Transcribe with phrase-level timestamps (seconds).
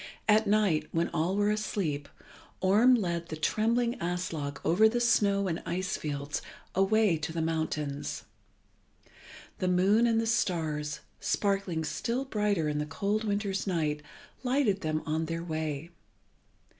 [0.27, 2.09] At night, when all were asleep,
[2.59, 6.41] Orm led the trembling Aslog over the snow and ice fields
[6.73, 8.23] away to the mountains.
[9.59, 14.01] The moon and the stars, sparkling still brighter in the cold winter's night,
[14.41, 15.91] lighted them on their way.